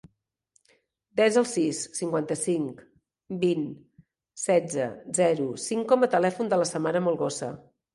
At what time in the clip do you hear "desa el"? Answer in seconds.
1.21-1.45